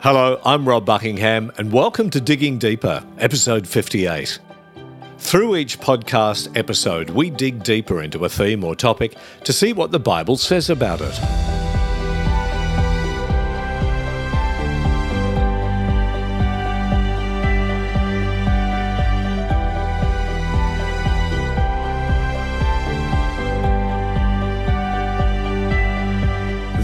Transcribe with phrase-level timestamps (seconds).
[0.00, 4.38] Hello, I'm Rob Buckingham, and welcome to Digging Deeper, episode 58.
[5.18, 9.92] Through each podcast episode, we dig deeper into a theme or topic to see what
[9.92, 11.55] the Bible says about it.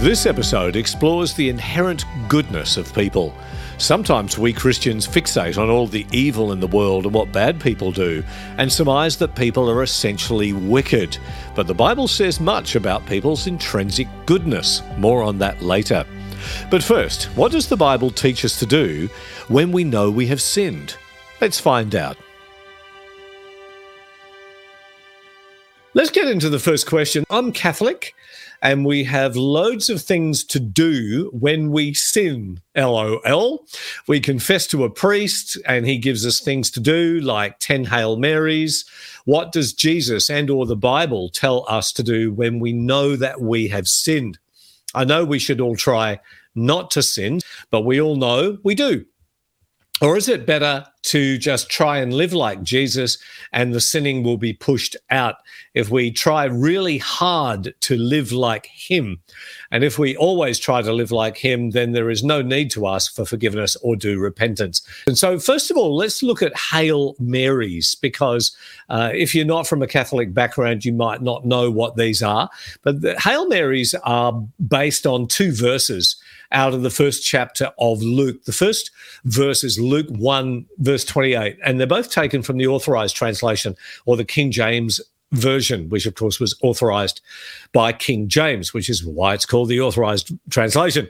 [0.03, 3.33] This episode explores the inherent goodness of people.
[3.79, 7.93] Sometimes we Christians fixate on all the evil in the world and what bad people
[7.93, 8.25] do,
[8.59, 11.19] and surmise that people are essentially wicked.
[11.55, 14.83] But the Bible says much about people's intrinsic goodness.
[14.99, 16.05] More on that later.
[16.69, 19.09] But first, what does the Bible teach us to do
[19.47, 20.97] when we know we have sinned?
[21.41, 22.17] Let's find out.
[25.95, 27.23] Let's get into the first question.
[27.31, 28.17] I'm Catholic
[28.63, 32.61] and we have loads of things to do when we sin.
[32.77, 33.67] LOL.
[34.07, 38.17] We confess to a priest and he gives us things to do like 10 Hail
[38.17, 38.85] Marys.
[39.25, 43.41] What does Jesus and or the Bible tell us to do when we know that
[43.41, 44.39] we have sinned?
[44.95, 46.21] I know we should all try
[46.55, 49.05] not to sin, but we all know we do.
[50.01, 53.19] Or is it better to just try and live like Jesus
[53.53, 55.37] and the sinning will be pushed out
[55.75, 59.21] if we try really hard to live like him?
[59.71, 62.87] And if we always try to live like him, then there is no need to
[62.87, 64.83] ask for forgiveness or do repentance.
[65.07, 68.55] And so, first of all, let's look at Hail Marys, because
[68.91, 72.51] uh, if you're not from a Catholic background, you might not know what these are.
[72.83, 74.33] But the Hail Marys are
[74.69, 76.17] based on two verses
[76.53, 78.45] out of the first chapter of Luke.
[78.45, 78.91] The first
[79.25, 83.77] verse is Luke 1, verse 28, and they're both taken from the authorized translation
[84.07, 85.01] or the King James
[85.33, 87.21] version, which of course was authorized
[87.73, 91.09] by King James, which is why it's called the authorized translation.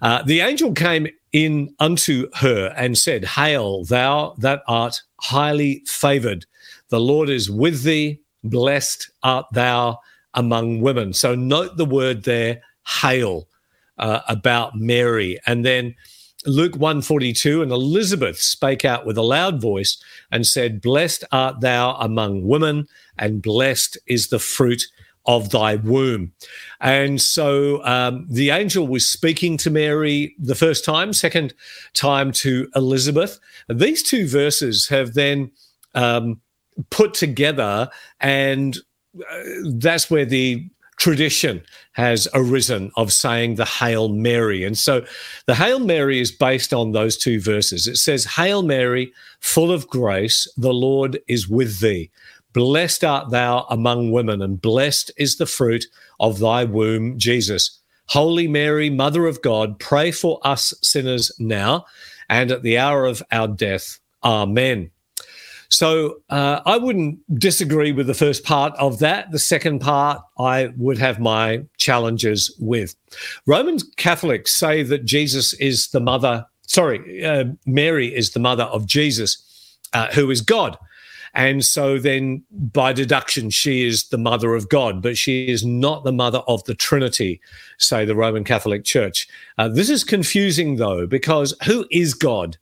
[0.00, 6.46] Uh, the angel came in unto her and said, Hail, thou that art highly favored.
[6.88, 8.20] The Lord is with thee.
[8.44, 10.00] Blessed art thou
[10.34, 11.12] among women.
[11.12, 13.48] So note the word there, hail
[13.98, 15.38] uh, about Mary.
[15.46, 15.96] And then
[16.48, 21.94] Luke 142 and Elizabeth spake out with a loud voice and said, Blessed art thou
[21.96, 22.88] among women,
[23.18, 24.82] and blessed is the fruit
[25.26, 26.32] of thy womb.
[26.80, 31.52] And so um, the angel was speaking to Mary the first time, second
[31.92, 33.38] time to Elizabeth.
[33.68, 35.52] These two verses have then
[35.94, 36.40] um,
[36.90, 38.78] put together, and
[39.18, 39.42] uh,
[39.74, 40.66] that's where the
[40.98, 44.64] tradition has arisen of saying the Hail Mary.
[44.64, 45.04] And so
[45.46, 47.86] the Hail Mary is based on those two verses.
[47.86, 52.10] It says, Hail Mary, full of grace, the Lord is with thee.
[52.52, 55.86] Blessed art thou among women, and blessed is the fruit
[56.18, 57.78] of thy womb, Jesus.
[58.06, 61.84] Holy Mary, Mother of God, pray for us sinners now
[62.28, 63.98] and at the hour of our death.
[64.24, 64.90] Amen.
[65.68, 69.30] So uh, I wouldn't disagree with the first part of that.
[69.30, 72.94] The second part, I would have my challenges with.
[73.46, 78.86] Roman Catholics say that Jesus is the mother, sorry, uh, Mary is the mother of
[78.86, 80.78] Jesus, uh, who is God.
[81.34, 86.02] And so then by deduction, she is the mother of God, but she is not
[86.02, 87.40] the mother of the Trinity,
[87.78, 89.28] say the Roman Catholic Church.
[89.58, 92.56] Uh, this is confusing though, because who is God?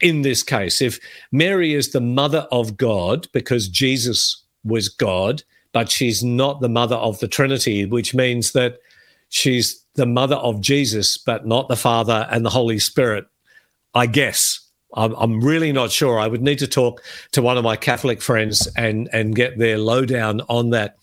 [0.00, 0.98] In this case, if
[1.30, 6.96] Mary is the mother of God because Jesus was God, but she's not the mother
[6.96, 8.78] of the Trinity, which means that
[9.28, 13.26] she's the mother of Jesus, but not the Father and the Holy Spirit,
[13.94, 14.60] I guess.
[14.94, 16.18] I'm, I'm really not sure.
[16.18, 19.78] I would need to talk to one of my Catholic friends and, and get their
[19.78, 20.96] lowdown on that.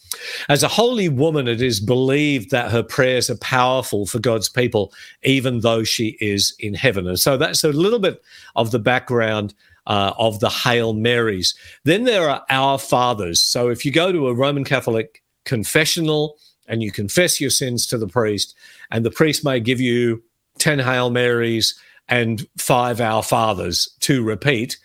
[0.49, 4.93] As a holy woman, it is believed that her prayers are powerful for God's people,
[5.23, 7.07] even though she is in heaven.
[7.07, 8.21] And so that's a little bit
[8.55, 9.53] of the background
[9.87, 11.55] uh, of the Hail Marys.
[11.85, 13.41] Then there are Our Fathers.
[13.41, 16.37] So if you go to a Roman Catholic confessional
[16.67, 18.55] and you confess your sins to the priest,
[18.91, 20.23] and the priest may give you
[20.59, 21.79] 10 Hail Marys
[22.11, 24.77] and five Our Fathers to repeat.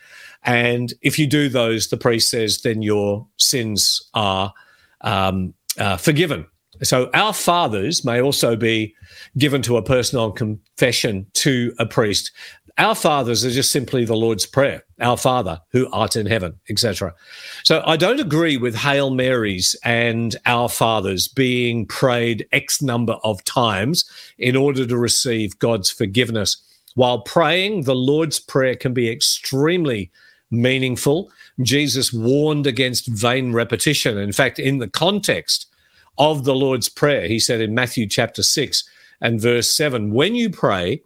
[0.45, 4.55] And if you do those, the priest says, then your sins are
[5.03, 6.47] um, uh, forgiven.
[6.83, 8.95] So our fathers may also be
[9.37, 12.33] given to a person on confession to a priest.
[12.79, 17.15] Our fathers are just simply the Lord's Prayer, our Father who art in heaven, etc.
[17.65, 23.43] So I don't agree with Hail Marys and Our Fathers being prayed X number of
[23.45, 24.05] times
[24.37, 26.63] in order to receive God's forgiveness.
[26.97, 30.11] While praying, the Lord's Prayer can be extremely
[30.51, 31.31] meaningful.
[31.61, 34.17] Jesus warned against vain repetition.
[34.17, 35.67] In fact, in the context
[36.17, 38.83] of the Lord's Prayer, he said in Matthew chapter 6
[39.21, 41.03] and verse 7 when you pray,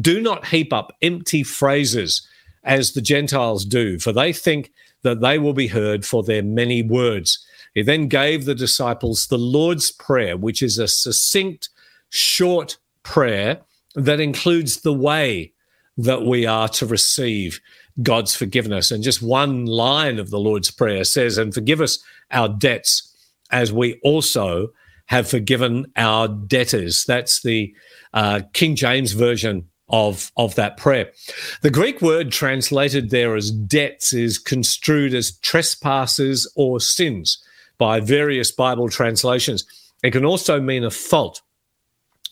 [0.00, 2.24] Do not heap up empty phrases
[2.62, 4.70] as the Gentiles do, for they think
[5.02, 7.44] that they will be heard for their many words.
[7.74, 11.68] He then gave the disciples the Lord's Prayer, which is a succinct,
[12.10, 13.62] short prayer
[13.94, 15.52] that includes the way
[15.96, 17.60] that we are to receive
[18.02, 18.90] God's forgiveness.
[18.90, 23.14] And just one line of the Lord's Prayer says, And forgive us our debts
[23.50, 24.68] as we also
[25.06, 27.04] have forgiven our debtors.
[27.04, 27.74] That's the
[28.14, 31.12] uh, King James Version of, of that prayer.
[31.60, 37.42] The Greek word translated there as debts is construed as trespasses or sins
[37.76, 39.66] by various Bible translations.
[40.02, 41.42] It can also mean a fault.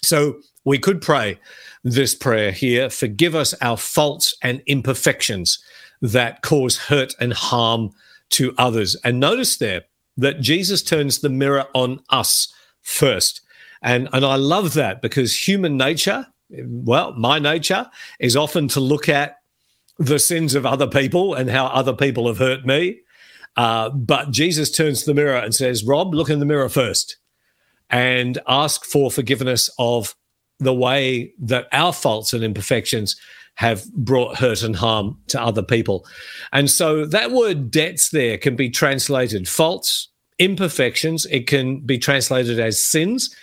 [0.03, 1.39] So we could pray
[1.83, 5.59] this prayer here forgive us our faults and imperfections
[6.03, 7.91] that cause hurt and harm
[8.31, 8.97] to others.
[9.05, 9.83] And notice there
[10.17, 12.53] that Jesus turns the mirror on us
[12.83, 13.41] first.
[13.83, 19.09] And, and I love that because human nature, well, my nature is often to look
[19.09, 19.37] at
[19.99, 23.01] the sins of other people and how other people have hurt me.
[23.57, 27.17] Uh, but Jesus turns the mirror and says, Rob, look in the mirror first
[27.91, 30.15] and ask for forgiveness of
[30.61, 33.17] the way that our faults and imperfections
[33.55, 36.07] have brought hurt and harm to other people.
[36.53, 40.09] And so that word debts there can be translated faults,
[40.39, 43.35] imperfections, it can be translated as sins.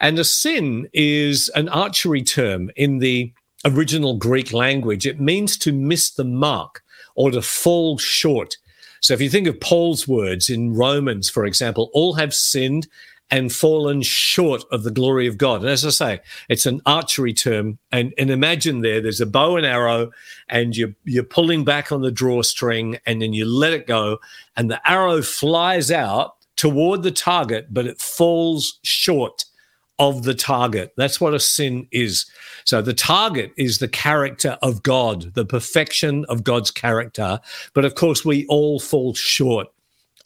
[0.00, 3.32] And a sin is an archery term in the
[3.64, 5.06] original Greek language.
[5.06, 6.82] It means to miss the mark
[7.14, 8.56] or to fall short.
[9.00, 12.88] So if you think of Paul's words in Romans, for example, all have sinned
[13.32, 15.62] and fallen short of the glory of God.
[15.62, 16.20] And as I say,
[16.50, 17.78] it's an archery term.
[17.90, 20.12] And, and imagine there, there's a bow and arrow,
[20.50, 24.18] and you're, you're pulling back on the drawstring, and then you let it go,
[24.54, 29.46] and the arrow flies out toward the target, but it falls short
[29.98, 30.92] of the target.
[30.98, 32.26] That's what a sin is.
[32.64, 37.40] So the target is the character of God, the perfection of God's character.
[37.72, 39.68] But of course, we all fall short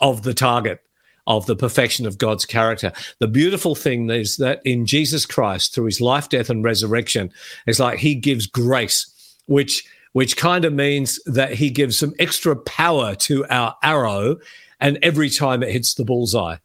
[0.01, 0.81] of the target
[1.27, 2.93] of the perfection of God's character.
[3.19, 7.33] The beautiful thing is that in Jesus Christ, through his life, death, and resurrection,
[7.67, 9.13] it's like he gives grace,
[9.47, 14.39] which which kind of means that he gives some extra power to our arrow,
[14.81, 16.57] and every time it hits the bullseye.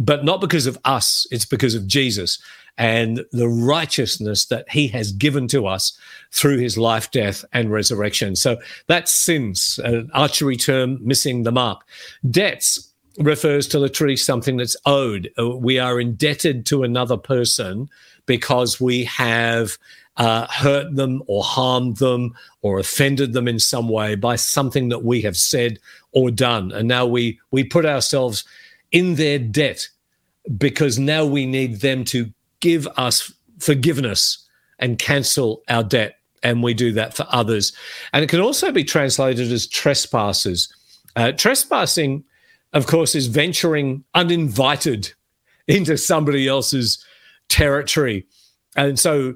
[0.00, 2.38] But not because of us, it's because of Jesus
[2.76, 5.96] and the righteousness that he has given to us
[6.32, 8.34] through his life, death, and resurrection.
[8.36, 8.56] So
[8.86, 11.86] that's sins, an archery term, missing the mark.
[12.28, 15.30] Debts refers to literally something that's owed.
[15.38, 17.88] Uh, we are indebted to another person
[18.26, 19.78] because we have
[20.16, 25.04] uh, hurt them or harmed them or offended them in some way by something that
[25.04, 25.78] we have said
[26.12, 26.72] or done.
[26.72, 28.44] And now we we put ourselves
[28.92, 29.88] in their debt
[30.56, 32.30] because now we need them to
[32.60, 34.46] give us forgiveness
[34.78, 36.18] and cancel our debt.
[36.42, 37.72] And we do that for others.
[38.12, 40.72] And it can also be translated as trespasses.
[41.16, 42.22] Uh, trespassing
[42.74, 45.12] of course, is venturing uninvited
[45.66, 47.02] into somebody else's
[47.48, 48.26] territory.
[48.76, 49.34] And so,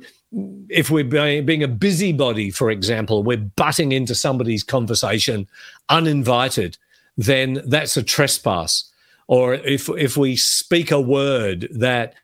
[0.68, 5.48] if we're being a busybody, for example, we're butting into somebody's conversation
[5.88, 6.76] uninvited,
[7.16, 8.90] then that's a trespass.
[9.26, 12.14] Or if if we speak a word that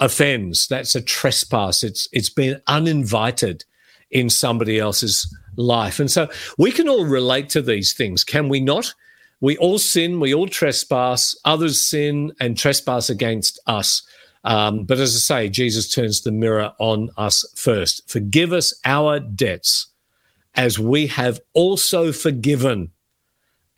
[0.00, 1.84] offends, that's a trespass.
[1.84, 3.64] It's it's been uninvited
[4.10, 6.00] in somebody else's life.
[6.00, 8.94] And so we can all relate to these things, can we not?
[9.42, 14.02] We all sin, we all trespass, others sin and trespass against us.
[14.44, 18.08] Um, but as I say, Jesus turns the mirror on us first.
[18.08, 19.88] Forgive us our debts
[20.54, 22.92] as we have also forgiven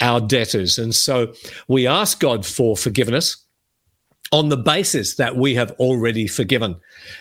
[0.00, 0.78] our debtors.
[0.78, 1.32] And so
[1.66, 3.38] we ask God for forgiveness
[4.32, 6.76] on the basis that we have already forgiven.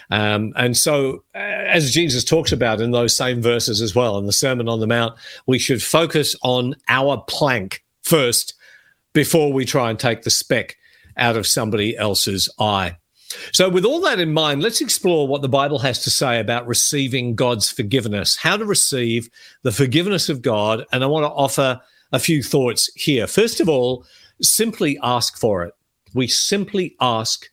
[0.09, 4.25] Um, and so, uh, as Jesus talks about in those same verses as well, in
[4.25, 8.53] the Sermon on the Mount, we should focus on our plank first
[9.13, 10.77] before we try and take the speck
[11.17, 12.97] out of somebody else's eye.
[13.51, 16.67] So, with all that in mind, let's explore what the Bible has to say about
[16.67, 19.29] receiving God's forgiveness, how to receive
[19.63, 20.85] the forgiveness of God.
[20.91, 21.81] And I want to offer
[22.11, 23.25] a few thoughts here.
[23.25, 24.05] First of all,
[24.41, 25.73] simply ask for it.
[26.13, 27.49] We simply ask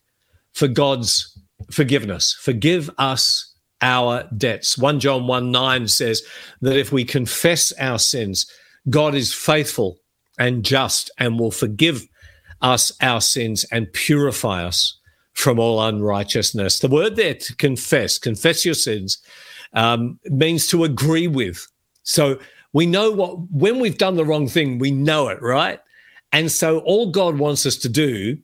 [0.53, 1.37] for God's
[1.71, 2.37] forgiveness.
[2.39, 4.77] Forgive us our debts.
[4.77, 6.21] 1 John 1 9 says
[6.61, 8.45] that if we confess our sins,
[8.89, 10.00] God is faithful
[10.39, 12.07] and just and will forgive
[12.61, 14.97] us our sins and purify us
[15.33, 16.79] from all unrighteousness.
[16.79, 19.17] The word there to confess, confess your sins,
[19.73, 21.65] um, means to agree with.
[22.03, 22.39] So
[22.73, 25.79] we know what, when we've done the wrong thing, we know it, right?
[26.31, 28.37] And so all God wants us to do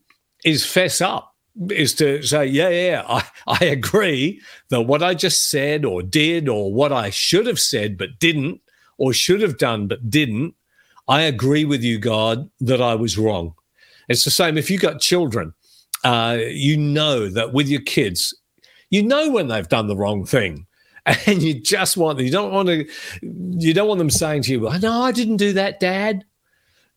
[0.44, 1.34] is fess up
[1.70, 6.48] is to say, yeah, yeah, I, I agree that what I just said or did
[6.48, 8.62] or what I should have said but didn't
[8.98, 10.56] or should have done but didn't,
[11.08, 13.54] I agree with you, God, that I was wrong.
[14.10, 15.54] It's the same if you've got children,
[16.04, 18.34] uh, you know that with your kids,
[18.90, 20.66] you know when they've done the wrong thing.
[21.26, 22.86] And you just want you don't want to
[23.22, 26.26] you don't want them saying to you, "No, I didn't do that, Dad."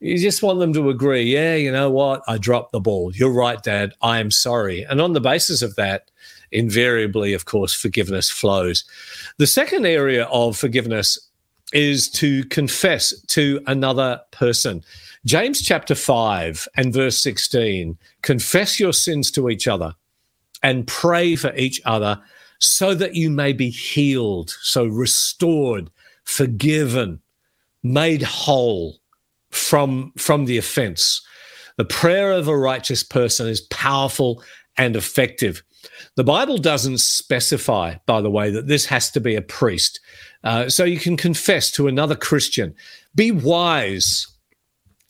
[0.01, 2.23] You just want them to agree, yeah, you know what?
[2.27, 3.13] I dropped the ball.
[3.15, 3.93] You're right, Dad.
[4.01, 4.83] I am sorry.
[4.83, 6.11] And on the basis of that,
[6.53, 8.85] invariably, of course, forgiveness flows.
[9.37, 11.19] The second area of forgiveness
[11.73, 14.83] is to confess to another person.
[15.25, 19.95] James chapter 5 and verse 16 confess your sins to each other
[20.63, 22.21] and pray for each other
[22.59, 25.91] so that you may be healed, so restored,
[26.25, 27.21] forgiven,
[27.83, 28.99] made whole
[29.51, 31.23] from from the offense.
[31.77, 34.43] The prayer of a righteous person is powerful
[34.77, 35.63] and effective.
[36.17, 40.01] The Bible doesn't specify, by the way, that this has to be a priest.
[40.45, 42.75] Uh, so you can confess to another Christian.
[43.15, 44.27] Be wise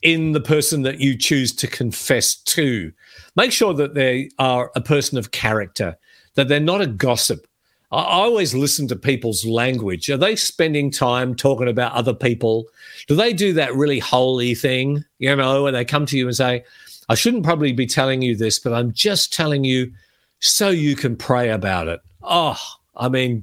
[0.02, 2.92] in the person that you choose to confess to.
[3.36, 5.96] Make sure that they are a person of character,
[6.34, 7.46] that they're not a gossip,
[7.92, 10.08] I always listen to people's language.
[10.10, 12.66] Are they spending time talking about other people?
[13.08, 16.36] Do they do that really holy thing, you know, when they come to you and
[16.36, 16.62] say,
[17.10, 19.92] I shouldn't probably be telling you this, but I'm just telling you
[20.38, 21.98] so you can pray about it.
[22.22, 22.56] Oh,
[22.96, 23.42] I mean,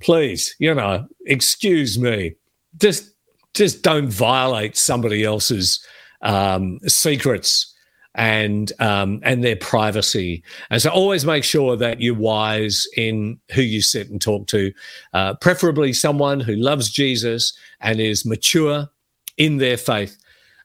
[0.00, 2.34] please, you know, excuse me.
[2.78, 3.12] Just
[3.54, 5.86] just don't violate somebody else's
[6.22, 7.72] um, secrets
[8.16, 10.42] and um, and their privacy.
[10.68, 14.72] And so always make sure that you're wise in who you sit and talk to,
[15.12, 18.88] uh, preferably someone who loves Jesus and is mature
[19.36, 20.18] in their faith.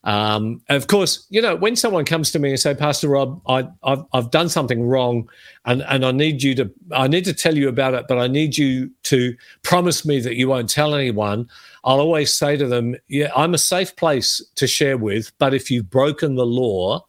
[0.06, 3.68] Um, of course, you know, when someone comes to me and say, Pastor Rob, I,
[3.84, 5.30] have I've done something wrong
[5.66, 8.28] and, and I need you to, I need to tell you about it, but I
[8.28, 11.50] need you to promise me that you won't tell anyone.
[11.84, 15.70] I'll always say to them, yeah, I'm a safe place to share with, but if
[15.70, 17.06] you've broken the law,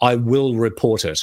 [0.00, 1.20] I will report it.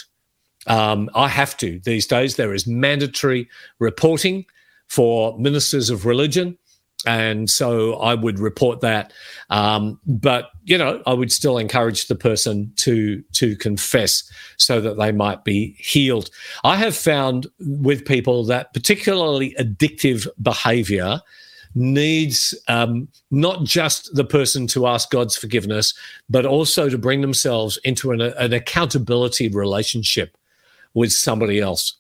[0.68, 2.36] Um, I have to these days.
[2.36, 3.48] There is mandatory
[3.80, 4.46] reporting
[4.88, 6.58] for ministers of religion.
[7.06, 9.14] And so I would report that.
[9.50, 14.24] Um, but, you know, I would still encourage the person to, to confess
[14.58, 16.30] so that they might be healed.
[16.64, 21.22] I have found with people that particularly addictive behavior
[21.76, 25.94] needs um, not just the person to ask God's forgiveness,
[26.30, 30.38] but also to bring themselves into an, an accountability relationship
[30.94, 31.98] with somebody else.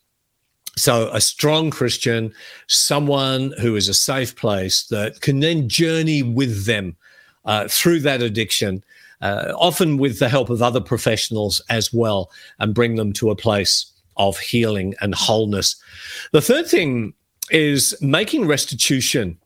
[0.77, 2.33] So, a strong Christian,
[2.67, 6.97] someone who is a safe place that can then journey with them
[7.45, 8.83] uh, through that addiction,
[9.21, 12.29] uh, often with the help of other professionals as well,
[12.59, 15.75] and bring them to a place of healing and wholeness.
[16.33, 17.13] The third thing
[17.51, 19.37] is making restitution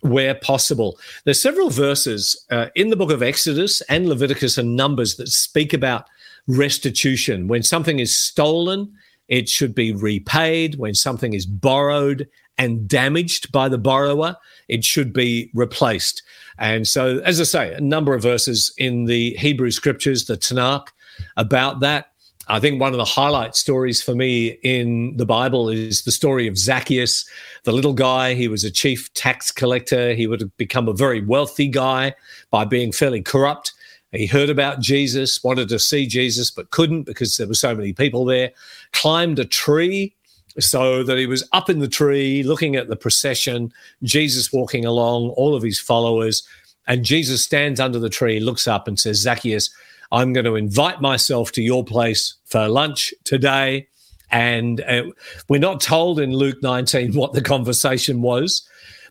[0.00, 0.98] where possible.
[1.24, 5.72] There's several verses uh, in the book of Exodus and Leviticus and Numbers that speak
[5.72, 6.06] about
[6.46, 7.48] restitution.
[7.48, 8.92] When something is stolen,
[9.28, 10.76] it should be repaid.
[10.76, 14.36] When something is borrowed and damaged by the borrower,
[14.68, 16.22] it should be replaced.
[16.58, 20.88] And so, as I say, a number of verses in the Hebrew scriptures, the Tanakh,
[21.36, 22.06] about that.
[22.50, 26.48] I think one of the highlight stories for me in the Bible is the story
[26.48, 27.28] of Zacchaeus,
[27.64, 28.34] the little guy.
[28.34, 30.14] He was a chief tax collector.
[30.14, 32.14] He would have become a very wealthy guy
[32.50, 33.74] by being fairly corrupt.
[34.12, 37.92] He heard about Jesus, wanted to see Jesus, but couldn't because there were so many
[37.92, 38.52] people there.
[38.92, 40.14] Climbed a tree
[40.58, 43.72] so that he was up in the tree looking at the procession,
[44.02, 46.42] Jesus walking along, all of his followers.
[46.86, 49.70] And Jesus stands under the tree, looks up, and says, Zacchaeus,
[50.10, 53.88] I'm going to invite myself to your place for lunch today.
[54.30, 55.04] And uh,
[55.48, 58.66] we're not told in Luke 19 what the conversation was,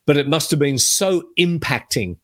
[0.08, 2.18] but it must have been so impacting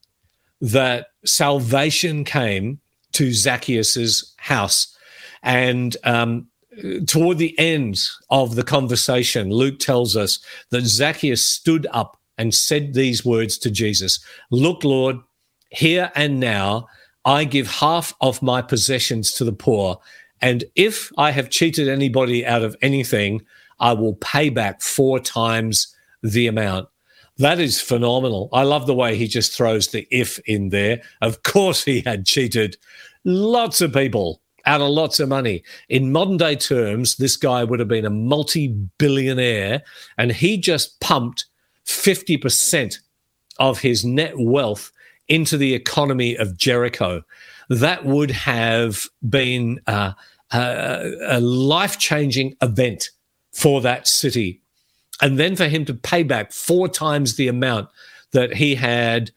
[0.63, 2.79] that salvation came
[3.11, 4.97] to Zacchaeus's house.
[5.43, 6.47] And um,
[7.05, 10.39] toward the end of the conversation, Luke tells us
[10.69, 14.19] that Zacchaeus stood up and said these words to Jesus
[14.51, 15.17] Look, Lord,
[15.69, 16.87] here and now
[17.25, 19.99] I give half of my possessions to the poor.
[20.41, 23.41] And if I have cheated anybody out of anything,
[23.81, 26.87] I will pay back four times the amount.
[27.37, 28.49] That is phenomenal.
[28.53, 31.01] I love the way he just throws the if in there.
[31.21, 32.77] Of course, he had cheated
[33.25, 35.63] lots of people out of lots of money.
[35.89, 39.83] In modern day terms, this guy would have been a multi billionaire,
[40.17, 41.45] and he just pumped
[41.85, 42.97] 50%
[43.59, 44.91] of his net wealth
[45.27, 47.23] into the economy of Jericho.
[47.69, 50.13] That would have been uh,
[50.51, 53.09] uh, a life changing event
[53.51, 54.62] for that city.
[55.21, 57.89] And then for him to pay back four times the amount
[58.31, 59.31] that he had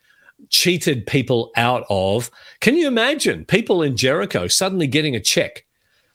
[0.48, 2.30] cheated people out of.
[2.60, 5.64] Can you imagine people in Jericho suddenly getting a check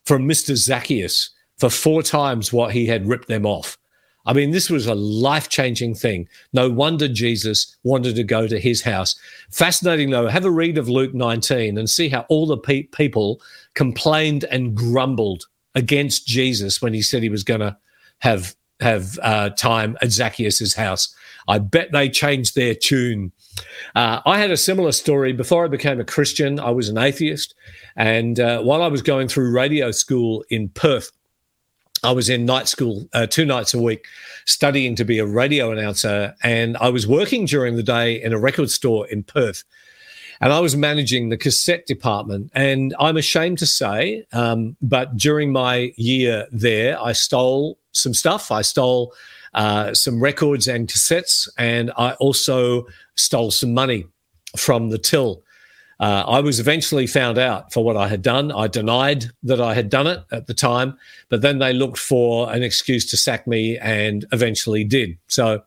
[0.05, 0.55] from Mr.
[0.55, 3.77] Zacchaeus for four times what he had ripped them off?
[4.25, 6.27] I mean, this was a life changing thing.
[6.53, 9.15] No wonder Jesus wanted to go to his house.
[9.49, 10.27] Fascinating, though.
[10.27, 13.41] Have a read of Luke 19 and see how all the pe- people
[13.73, 17.75] complained and grumbled against Jesus when he said he was going to
[18.19, 21.15] have have uh, time at Zacchaeus' house.
[21.47, 23.31] I bet they changed their tune.
[23.95, 26.59] Uh, I had a similar story before I became a Christian.
[26.59, 27.55] I was an atheist,
[27.95, 31.11] and uh, while I was going through radio school in Perth,
[32.03, 34.07] I was in night school uh, two nights a week
[34.45, 36.35] studying to be a radio announcer.
[36.43, 39.63] And I was working during the day in a record store in Perth.
[40.41, 42.51] And I was managing the cassette department.
[42.53, 48.51] And I'm ashamed to say, um, but during my year there, I stole some stuff.
[48.51, 49.13] I stole
[49.53, 51.47] uh, some records and cassettes.
[51.59, 54.07] And I also stole some money
[54.57, 55.43] from the till.
[55.99, 58.51] Uh, I was eventually found out for what I had done.
[58.51, 60.97] I denied that I had done it at the time,
[61.29, 65.19] but then they looked for an excuse to sack me and eventually did.
[65.27, 65.61] So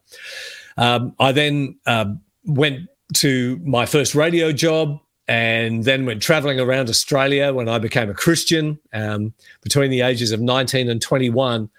[0.77, 6.89] um, I then um, went to my first radio job and then went traveling around
[6.89, 9.33] Australia when I became a Christian um,
[9.63, 11.71] between the ages of 19 and 21.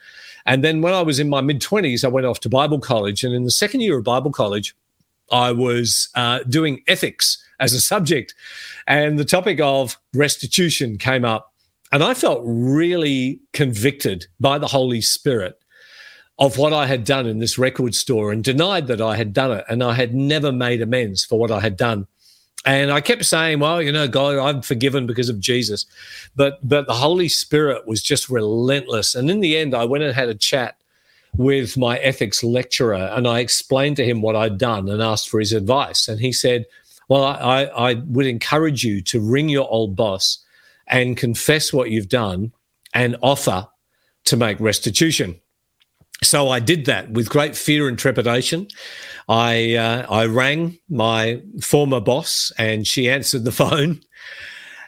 [0.46, 3.24] And then when I was in my mid 20s, I went off to Bible college.
[3.24, 4.76] And in the second year of Bible college,
[5.32, 8.34] I was uh, doing ethics as a subject.
[8.88, 11.52] And the topic of restitution came up.
[11.92, 15.60] And I felt really convicted by the Holy Spirit
[16.38, 19.52] of what I had done in this record store and denied that I had done
[19.52, 19.66] it.
[19.70, 22.08] And I had never made amends for what I had done.
[22.66, 25.86] And I kept saying, well, you know, God, I'm forgiven because of Jesus.
[26.36, 29.16] But but the Holy Spirit was just relentless.
[29.16, 30.76] And in the end, I went and had a chat
[31.38, 35.40] with my ethics lecturer and I explained to him what I'd done and asked for
[35.40, 36.08] his advice.
[36.08, 36.66] And he said,
[37.08, 40.40] well, I, I would encourage you to ring your old boss
[40.88, 42.52] and confess what you've done
[42.94, 43.68] and offer
[44.26, 45.40] to make restitution.
[46.24, 48.68] So I did that with great fear and trepidation.
[49.28, 54.02] I uh, I rang my former boss and she answered the phone.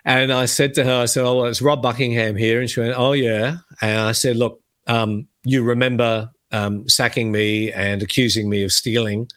[0.05, 2.79] And I said to her, I said, "Oh, well, it's Rob Buckingham here." And she
[2.79, 8.49] went, "Oh yeah." And I said, "Look, um, you remember um, sacking me and accusing
[8.49, 9.27] me of stealing?"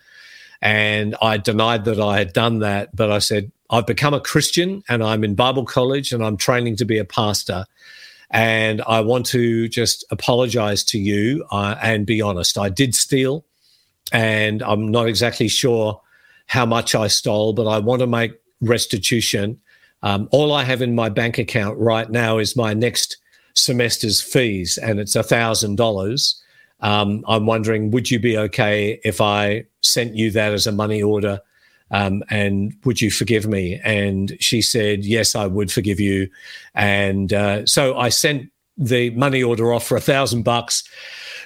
[0.63, 4.83] And I denied that I had done that, but I said, I've become a Christian
[4.89, 7.65] and I'm in Bible college and I'm training to be a pastor.
[8.31, 12.59] And I want to just apologize to you uh, and be honest.
[12.59, 13.45] I did steal,
[14.13, 16.01] and I'm not exactly sure
[16.47, 19.61] how much I stole, but I want to make restitution.
[20.03, 23.17] Um, all I have in my bank account right now is my next
[23.55, 26.43] semester's fees, and it's a thousand dollars.
[26.81, 31.03] Um, I'm wondering, would you be okay if I sent you that as a money
[31.03, 31.41] order?
[31.91, 33.81] Um, and would you forgive me?
[33.85, 36.29] And she said, yes, I would forgive you.
[36.75, 40.85] And uh, so I sent the money order off for a thousand bucks,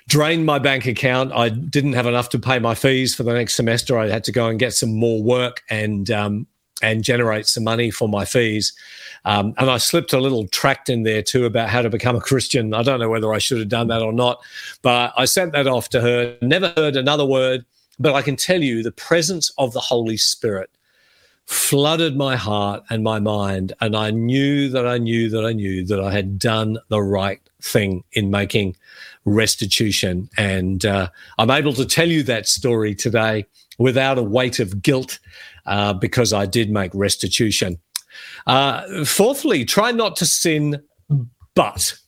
[0.09, 1.33] drained my bank account.
[1.33, 3.98] I didn't have enough to pay my fees for the next semester.
[3.98, 6.46] I had to go and get some more work and um,
[6.83, 8.72] and generate some money for my fees.
[9.24, 12.20] Um, and I slipped a little tract in there too about how to become a
[12.20, 12.74] Christian.
[12.74, 14.42] I don't know whether I should have done that or not,
[14.83, 16.37] but I sent that off to her.
[16.42, 17.64] Never heard another word,
[17.98, 20.70] but I can tell you the presence of the Holy Spirit
[21.46, 23.72] flooded my heart and my mind.
[23.80, 27.40] And I knew that I knew that I knew that I had done the right
[27.61, 28.76] thing in making
[29.24, 30.28] restitution.
[30.37, 33.46] And uh, I'm able to tell you that story today
[33.78, 35.18] without a weight of guilt
[35.66, 37.78] uh, because I did make restitution.
[38.46, 40.83] Uh, fourthly, try not to sin,
[41.54, 41.98] but.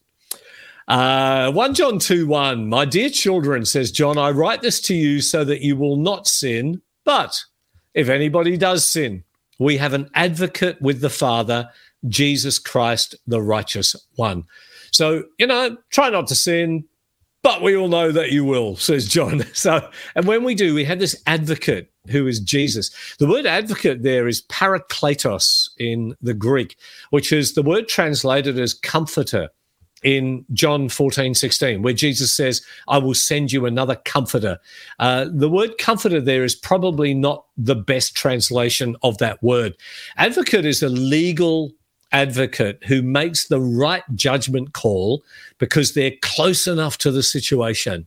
[0.88, 5.20] Uh, 1 John 2 1, my dear children, says John, I write this to you
[5.20, 7.44] so that you will not sin, but
[7.94, 9.24] if anybody does sin,
[9.58, 11.70] we have an advocate with the Father,
[12.08, 14.44] Jesus Christ, the righteous one.
[14.92, 16.84] So, you know, try not to sin,
[17.42, 19.44] but we all know that you will, says John.
[19.54, 22.90] So, and when we do, we have this advocate who is Jesus.
[23.18, 26.76] The word advocate there is parakletos in the Greek,
[27.10, 29.48] which is the word translated as comforter
[30.02, 34.58] in John 14, 16, where Jesus says, I will send you another comforter.
[34.98, 39.74] Uh, the word comforter there is probably not the best translation of that word.
[40.16, 41.72] Advocate is a legal
[42.12, 45.24] advocate who makes the right judgment call
[45.58, 48.06] because they're close enough to the situation.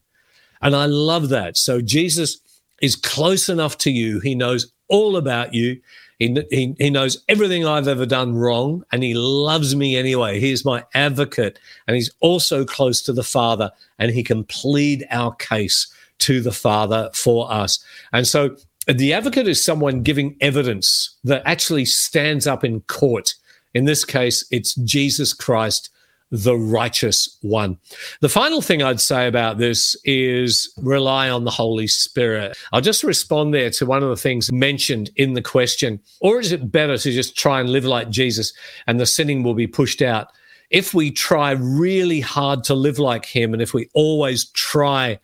[0.62, 1.58] And I love that.
[1.58, 2.40] So Jesus
[2.82, 4.20] is close enough to you.
[4.20, 5.80] He knows all about you.
[6.20, 10.42] He, he, knows everything I've ever done wrong and he loves me anyway.
[10.42, 15.08] He is my advocate and he's also close to the Father and he can plead
[15.12, 15.88] our case
[16.20, 17.82] to the Father for us.
[18.12, 23.36] And so the advocate is someone giving evidence that actually stands up in court.
[23.74, 25.90] In this case, it's Jesus Christ
[26.32, 27.78] the righteous one.
[28.22, 32.58] The final thing I'd say about this is rely on the Holy Spirit.
[32.72, 36.00] I'll just respond there to one of the things mentioned in the question.
[36.20, 38.54] Or is it better to just try and live like Jesus
[38.88, 40.28] and the sinning will be pushed out?
[40.70, 45.20] If we try really hard to live like him and if we always try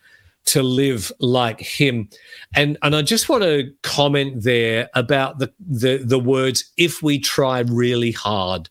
[0.46, 2.08] to live like him.
[2.54, 7.18] And and I just want to comment there about the the, the words if we
[7.18, 8.68] try really hard.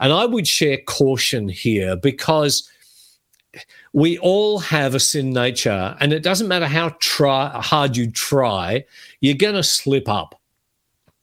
[0.00, 2.68] And I would share caution here because
[3.92, 8.84] we all have a sin nature, and it doesn't matter how try, hard you try,
[9.20, 10.40] you're going to slip up.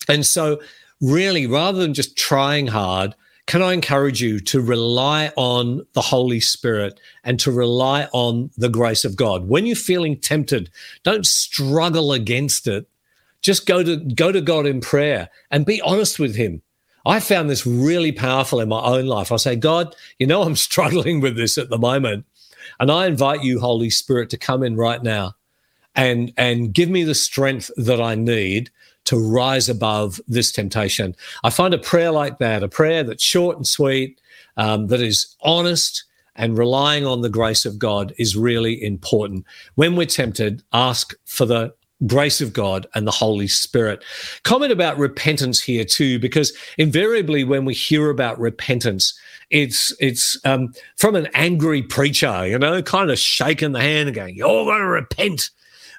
[0.07, 0.61] And so,
[1.01, 3.13] really, rather than just trying hard,
[3.47, 8.69] can I encourage you to rely on the Holy Spirit and to rely on the
[8.69, 9.49] grace of God?
[9.49, 10.69] When you're feeling tempted,
[11.03, 12.87] don't struggle against it.
[13.41, 16.61] Just go to go to God in prayer and be honest with him.
[17.05, 19.31] I found this really powerful in my own life.
[19.31, 22.25] I say, God, you know, I'm struggling with this at the moment.
[22.79, 25.35] And I invite you, Holy Spirit, to come in right now
[25.95, 28.69] and, and give me the strength that I need
[29.05, 31.15] to rise above this temptation.
[31.43, 34.21] I find a prayer like that, a prayer that's short and sweet,
[34.57, 36.03] um, that is honest
[36.35, 39.45] and relying on the grace of God is really important.
[39.75, 41.73] When we're tempted, ask for the
[42.07, 44.03] grace of God and the Holy Spirit.
[44.43, 49.17] Comment about repentance here too, because invariably when we hear about repentance,
[49.49, 54.15] it's it's um, from an angry preacher, you know, kind of shaking the hand and
[54.15, 55.49] going, "You're going to repent,"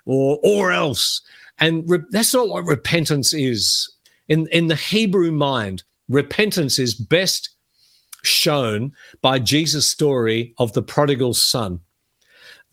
[0.07, 1.21] or or else.
[1.59, 3.89] And re- that's not what repentance is.
[4.29, 7.51] In in the Hebrew mind, repentance is best
[8.23, 11.81] shown by Jesus' story of the prodigal son.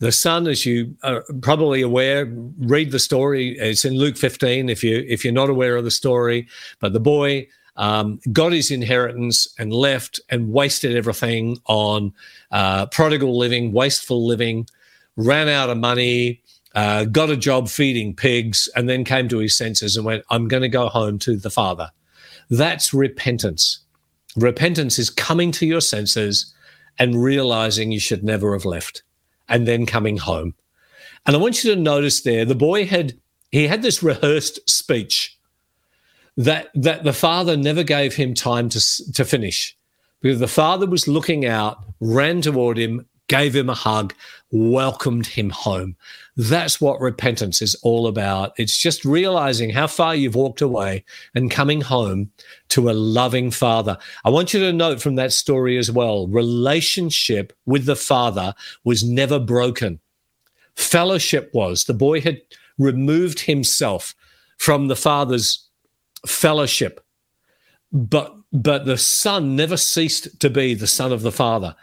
[0.00, 2.26] The son, as you are probably aware,
[2.58, 3.58] read the story.
[3.58, 4.70] It's in Luke 15.
[4.70, 6.48] If you if you're not aware of the story,
[6.80, 12.14] but the boy um, got his inheritance and left and wasted everything on
[12.50, 14.66] uh, prodigal living, wasteful living,
[15.16, 16.40] ran out of money,
[16.74, 20.48] uh, got a job feeding pigs, and then came to his senses and went, "I'm
[20.48, 21.90] going to go home to the father."
[22.48, 23.80] That's repentance.
[24.34, 26.54] Repentance is coming to your senses
[26.98, 29.02] and realizing you should never have left
[29.50, 30.54] and then coming home.
[31.26, 33.18] And I want you to notice there, the boy had
[33.50, 35.36] he had this rehearsed speech
[36.36, 39.76] that that the father never gave him time to to finish
[40.22, 44.14] because the father was looking out, ran toward him, gave him a hug,
[44.50, 45.96] welcomed him home.
[46.36, 48.52] That's what repentance is all about.
[48.56, 52.30] It's just realizing how far you've walked away and coming home
[52.68, 53.98] to a loving father.
[54.24, 59.04] I want you to note from that story as well relationship with the father was
[59.04, 60.00] never broken.
[60.76, 61.84] Fellowship was.
[61.84, 62.40] The boy had
[62.78, 64.14] removed himself
[64.58, 65.68] from the father's
[66.26, 67.04] fellowship.
[67.92, 71.76] But but the son never ceased to be the son of the father.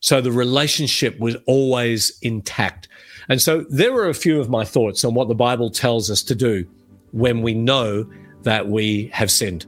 [0.00, 2.88] So the relationship was always intact.
[3.28, 6.22] And so there are a few of my thoughts on what the Bible tells us
[6.24, 6.66] to do
[7.12, 8.10] when we know
[8.42, 9.66] that we have sinned.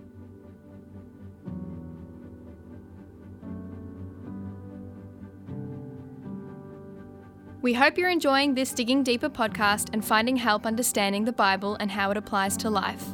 [7.63, 11.91] We hope you're enjoying this Digging Deeper podcast and finding help understanding the Bible and
[11.91, 13.05] how it applies to life.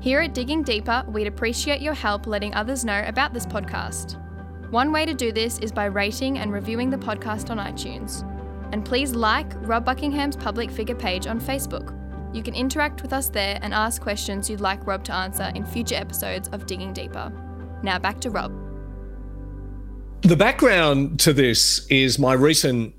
[0.00, 4.16] Here at Digging Deeper, we'd appreciate your help letting others know about this podcast.
[4.70, 8.24] One way to do this is by rating and reviewing the podcast on iTunes.
[8.72, 11.96] And please like Rob Buckingham's public figure page on Facebook.
[12.32, 15.64] You can interact with us there and ask questions you'd like Rob to answer in
[15.64, 17.32] future episodes of Digging Deeper.
[17.82, 18.52] Now back to Rob.
[20.22, 22.94] The background to this is my recent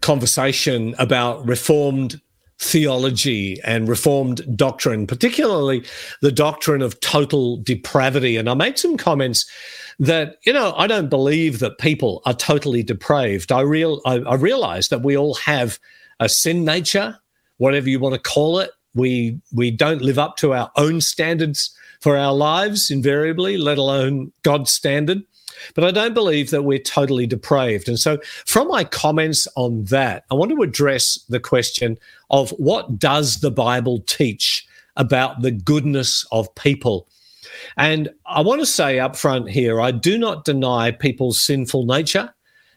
[0.00, 2.20] conversation about Reformed
[2.60, 5.84] theology and Reformed doctrine, particularly
[6.20, 8.36] the doctrine of total depravity.
[8.36, 9.50] And I made some comments
[9.98, 13.52] that you know I don't believe that people are totally depraved.
[13.52, 15.78] I real I, I realize that we all have
[16.20, 17.18] a sin nature,
[17.58, 18.70] whatever you want to call it.
[18.94, 24.32] We we don't live up to our own standards for our lives invariably, let alone
[24.42, 25.22] God's standard.
[25.74, 27.88] But I don't believe that we're totally depraved.
[27.88, 31.98] And so, from my comments on that, I want to address the question
[32.30, 37.08] of what does the Bible teach about the goodness of people
[37.76, 42.32] and I want to say up front here I do not deny people's sinful nature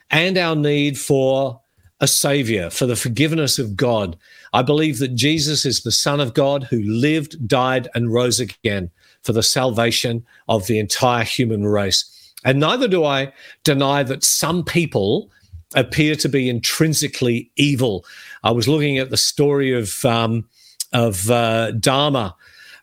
[0.09, 1.61] and our need for
[2.01, 4.17] a savior, for the forgiveness of God.
[4.53, 8.91] I believe that Jesus is the Son of God who lived, died, and rose again
[9.23, 12.33] for the salvation of the entire human race.
[12.43, 15.31] And neither do I deny that some people
[15.73, 18.05] appear to be intrinsically evil.
[18.43, 20.47] I was looking at the story of um,
[20.93, 22.33] of uh, Dahmer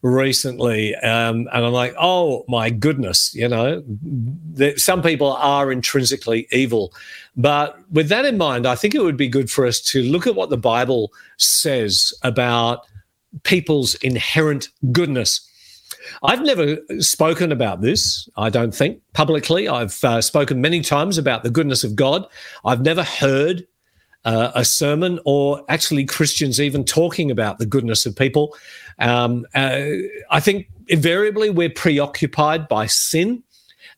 [0.03, 3.83] recently, um, and I'm like, oh my goodness, you know,
[4.77, 6.93] some people are intrinsically evil.
[7.37, 10.27] But with that in mind, I think it would be good for us to look
[10.27, 12.87] at what the Bible says about
[13.45, 15.49] people's inherent goodness.
[16.25, 19.69] I've never spoken about this, I don't think, publicly.
[19.69, 22.27] I've uh, spoken many times about the goodness of God.
[22.65, 23.67] I've never heard
[24.25, 28.57] uh, a sermon or actually Christians even talking about the goodness of people.
[28.99, 29.83] Um, uh,
[30.31, 33.43] I think invariably we're preoccupied by sin.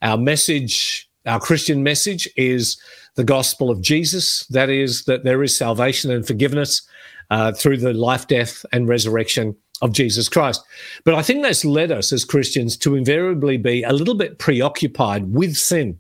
[0.03, 2.77] Our message, our Christian message, is
[3.15, 4.47] the gospel of Jesus.
[4.47, 6.83] That is, that there is salvation and forgiveness
[7.31, 10.63] uh, through the life, death, and resurrection of Jesus Christ.
[11.05, 15.33] But I think that's led us as Christians to invariably be a little bit preoccupied
[15.35, 15.99] with sin.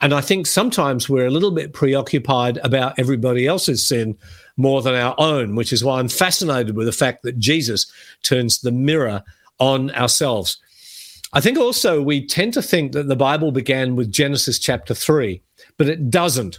[0.00, 4.16] And I think sometimes we're a little bit preoccupied about everybody else's sin
[4.56, 7.90] more than our own, which is why I'm fascinated with the fact that Jesus
[8.22, 9.22] turns the mirror
[9.58, 10.58] on ourselves.
[11.32, 15.40] I think also we tend to think that the Bible began with Genesis chapter 3,
[15.76, 16.58] but it doesn't.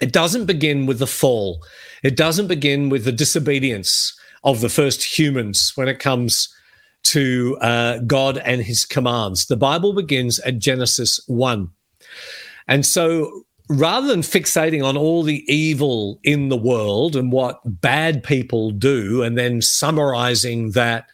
[0.00, 1.64] It doesn't begin with the fall.
[2.02, 6.48] It doesn't begin with the disobedience of the first humans when it comes
[7.04, 9.46] to uh, God and his commands.
[9.46, 11.70] The Bible begins at Genesis 1.
[12.68, 18.22] And so rather than fixating on all the evil in the world and what bad
[18.22, 21.06] people do and then summarizing that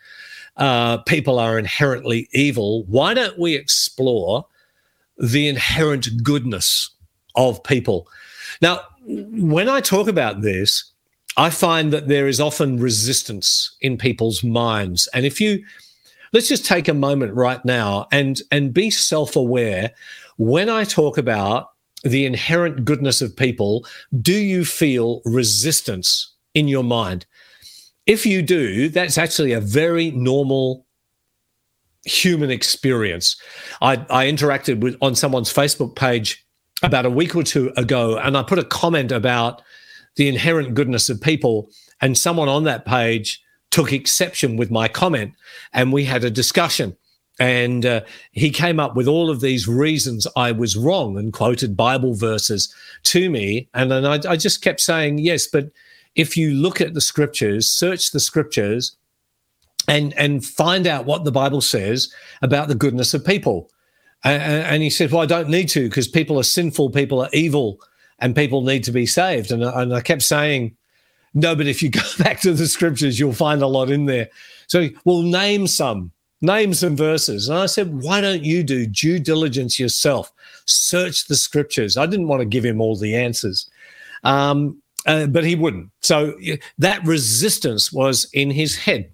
[0.57, 4.47] uh, people are inherently evil, why don't we explore
[5.17, 6.91] the inherent goodness
[7.35, 8.07] of people?
[8.61, 10.85] Now, when I talk about this,
[11.37, 15.09] I find that there is often resistance in people's minds.
[15.15, 15.65] And if you
[16.33, 19.93] let's just take a moment right now and and be self-aware
[20.37, 21.69] when I talk about
[22.05, 23.87] the inherent goodness of people,
[24.21, 27.27] do you feel resistance in your mind?
[28.07, 30.87] If you do, that's actually a very normal
[32.05, 33.37] human experience.
[33.81, 36.45] I, I interacted with on someone's Facebook page
[36.83, 39.63] about a week or two ago, and I put a comment about
[40.17, 43.41] the inherent goodness of people, and someone on that page
[43.71, 45.33] took exception with my comment,
[45.73, 46.97] and we had a discussion.
[47.43, 51.77] And uh, he came up with all of these reasons I was wrong and quoted
[51.77, 53.69] Bible verses to me.
[53.75, 55.73] And then I, I just kept saying, yes, but
[56.15, 58.97] if you look at the scriptures, search the scriptures,
[59.89, 63.69] and and find out what the Bible says about the goodness of people.
[64.23, 67.31] And, and he said, "Well, I don't need to because people are sinful, people are
[67.33, 67.81] evil,
[68.21, 70.77] and people need to be saved." And, and I kept saying,
[71.35, 74.29] "No, but if you go back to the scriptures, you'll find a lot in there."
[74.69, 77.49] So, we'll name some name and verses.
[77.49, 80.33] And I said, why don't you do due diligence yourself?
[80.67, 81.97] Search the scriptures.
[81.97, 83.71] I didn't want to give him all the answers.
[84.25, 85.91] Um, uh, but he wouldn't.
[86.01, 86.39] So
[86.79, 89.11] that resistance was in his head.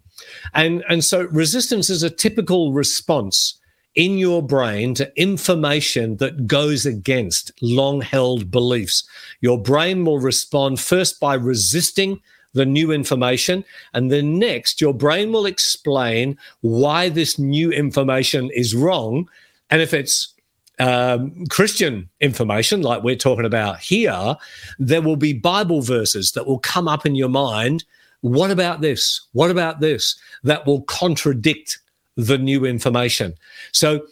[0.54, 3.58] And, and so resistance is a typical response
[3.94, 9.08] in your brain to information that goes against long held beliefs.
[9.40, 12.20] Your brain will respond first by resisting
[12.58, 13.64] the new information.
[13.94, 19.28] And then next, your brain will explain why this new information is wrong.
[19.70, 20.34] And if it's
[20.80, 24.36] um, Christian information, like we're talking about here,
[24.80, 27.84] there will be Bible verses that will come up in your mind.
[28.22, 29.20] What about this?
[29.32, 30.16] What about this?
[30.42, 31.78] That will contradict
[32.16, 33.34] the new information.
[33.72, 34.04] So,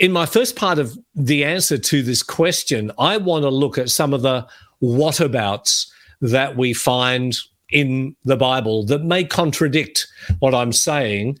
[0.00, 3.90] in my first part of the answer to this question, I want to look at
[3.90, 4.46] some of the
[4.80, 7.36] whatabouts that we find
[7.70, 10.06] in the Bible that may contradict
[10.38, 11.38] what I'm saying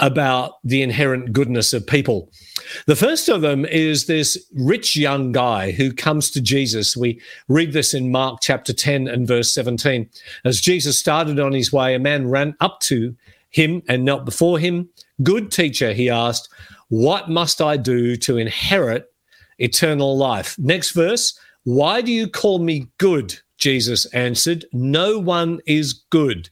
[0.00, 2.30] about the inherent goodness of people.
[2.86, 6.96] The first of them is this rich young guy who comes to Jesus.
[6.96, 10.08] We read this in Mark chapter 10 and verse 17.
[10.44, 13.14] As Jesus started on his way, a man ran up to
[13.50, 14.88] him and knelt before him.
[15.22, 16.48] Good teacher, he asked,
[16.88, 19.12] What must I do to inherit
[19.58, 20.58] eternal life?
[20.58, 23.38] Next verse, Why do you call me good?
[23.60, 26.50] Jesus answered, No one is good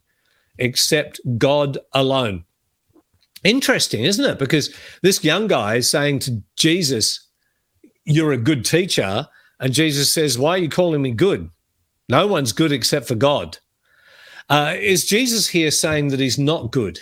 [0.58, 2.44] except God alone.
[3.44, 4.38] Interesting, isn't it?
[4.38, 7.26] Because this young guy is saying to Jesus,
[8.04, 9.28] You're a good teacher.
[9.60, 11.50] And Jesus says, Why are you calling me good?
[12.08, 13.58] No one's good except for God.
[14.48, 17.00] Uh, is Jesus here saying that he's not good?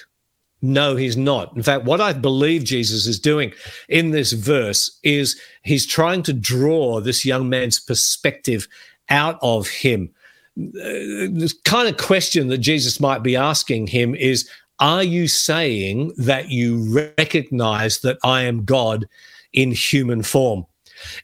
[0.62, 1.54] No, he's not.
[1.54, 3.52] In fact, what I believe Jesus is doing
[3.88, 8.66] in this verse is he's trying to draw this young man's perspective
[9.08, 10.10] out of him.
[10.56, 14.48] The kind of question that Jesus might be asking him is
[14.80, 19.06] Are you saying that you recognize that I am God
[19.52, 20.66] in human form?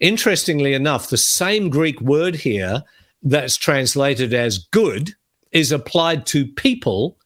[0.00, 2.82] Interestingly enough, the same Greek word here
[3.22, 5.12] that's translated as good
[5.52, 7.16] is applied to people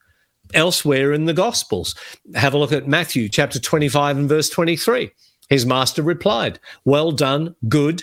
[0.54, 1.94] elsewhere in the Gospels.
[2.34, 5.10] Have a look at Matthew chapter 25 and verse 23.
[5.48, 8.02] His master replied, Well done, good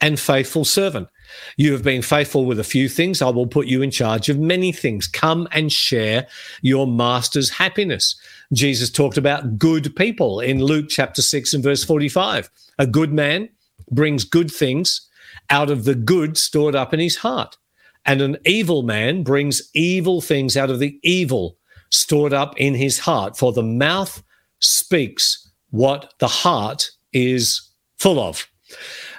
[0.00, 1.08] and faithful servant.
[1.56, 3.22] You have been faithful with a few things.
[3.22, 5.06] I will put you in charge of many things.
[5.06, 6.26] Come and share
[6.62, 8.14] your master's happiness.
[8.52, 12.50] Jesus talked about good people in Luke chapter 6 and verse 45.
[12.78, 13.48] A good man
[13.90, 15.08] brings good things
[15.50, 17.56] out of the good stored up in his heart.
[18.04, 21.58] And an evil man brings evil things out of the evil
[21.90, 23.36] stored up in his heart.
[23.36, 24.22] For the mouth
[24.60, 28.46] speaks what the heart is full of.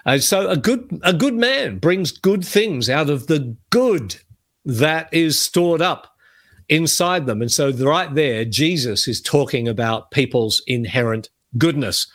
[0.07, 4.15] And so a good a good man brings good things out of the good
[4.63, 6.15] that is stored up
[6.69, 7.41] inside them.
[7.41, 12.07] And so right there, Jesus is talking about people's inherent goodness.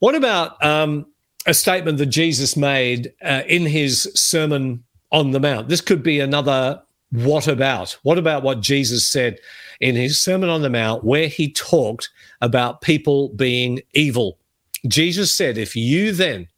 [0.00, 1.06] What about um,
[1.46, 5.68] a statement that Jesus made uh, in his Sermon on the Mount?
[5.68, 7.92] This could be another what about?
[8.02, 9.38] What about what Jesus said
[9.80, 12.10] in his Sermon on the Mount, where he talked
[12.42, 14.38] about people being evil?
[14.86, 16.48] Jesus said, If you then,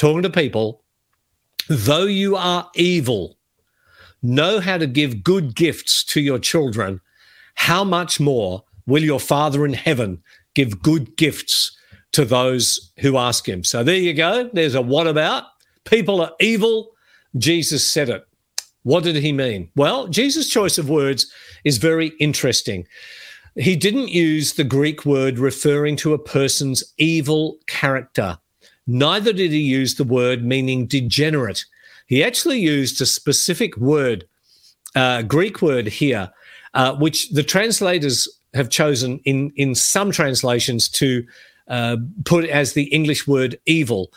[0.00, 0.82] talking to people,
[1.68, 3.36] though you are evil,
[4.22, 7.02] know how to give good gifts to your children,
[7.54, 10.22] how much more will your Father in heaven
[10.54, 11.76] give good gifts
[12.12, 13.62] to those who ask him?
[13.62, 14.48] So there you go.
[14.54, 15.44] There's a what about.
[15.84, 16.92] People are evil.
[17.36, 18.26] Jesus said it.
[18.84, 19.70] What did he mean?
[19.76, 21.30] Well, Jesus' choice of words
[21.64, 22.86] is very interesting.
[23.54, 28.38] He didn't use the Greek word referring to a person's evil character.
[28.90, 31.64] Neither did he use the word meaning degenerate.
[32.06, 34.26] He actually used a specific word,
[34.96, 36.30] uh, Greek word here,
[36.74, 41.24] uh, which the translators have chosen in, in some translations to
[41.68, 44.10] uh, put as the English word evil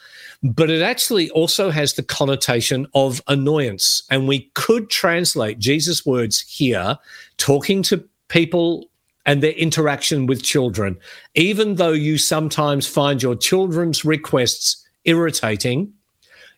[0.44, 4.04] but it actually also has the connotation of annoyance.
[4.12, 6.98] And we could translate Jesus' words here,
[7.38, 8.90] talking to people
[9.26, 10.98] and their interaction with children,
[11.36, 15.94] even though you sometimes find your children's requests irritating,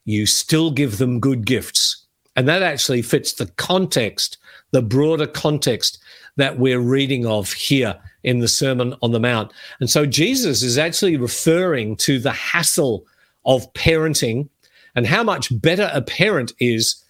[0.06, 2.06] you still give them good gifts.
[2.36, 4.38] And that actually fits the context,
[4.72, 6.00] the broader context
[6.38, 9.54] that we're reading of here in the Sermon on the Mount.
[9.80, 13.06] And so Jesus is actually referring to the hassle
[13.46, 14.50] of parenting
[14.96, 17.04] and how much better a parent is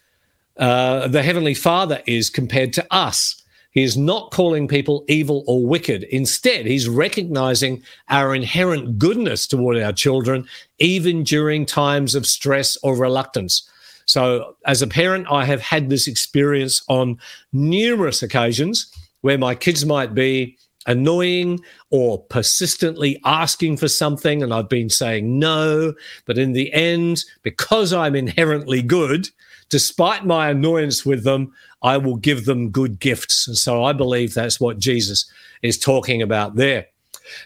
[0.58, 3.42] uh, the Heavenly Father is compared to us.
[3.76, 6.04] He is not calling people evil or wicked.
[6.04, 12.96] Instead, he's recognizing our inherent goodness toward our children, even during times of stress or
[12.96, 13.68] reluctance.
[14.06, 17.18] So, as a parent, I have had this experience on
[17.52, 21.60] numerous occasions where my kids might be annoying
[21.90, 25.92] or persistently asking for something and I've been saying no.
[26.24, 29.28] But in the end, because I'm inherently good,
[29.68, 31.52] despite my annoyance with them,
[31.86, 33.46] I will give them good gifts.
[33.46, 35.24] And so I believe that's what Jesus
[35.62, 36.86] is talking about there.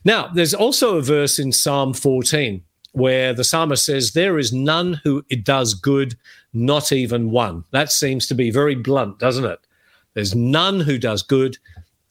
[0.04, 5.00] Now, there's also a verse in Psalm 14 where the psalmist says, There is none
[5.04, 6.16] who does good,
[6.54, 7.64] not even one.
[7.70, 9.60] That seems to be very blunt, doesn't it?
[10.14, 11.58] There's none who does good,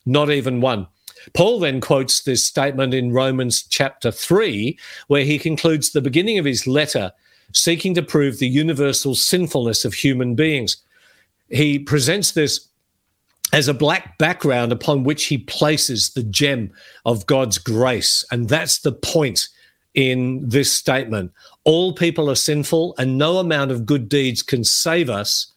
[0.05, 0.87] not even one.
[1.33, 6.45] Paul then quotes this statement in Romans chapter 3, where he concludes the beginning of
[6.45, 7.11] his letter
[7.53, 10.77] seeking to prove the universal sinfulness of human beings.
[11.49, 12.67] He presents this
[13.51, 16.71] as a black background upon which he places the gem
[17.05, 18.23] of God's grace.
[18.31, 19.47] And that's the point
[19.95, 21.31] in this statement.
[21.63, 25.51] All people are sinful, and no amount of good deeds can save us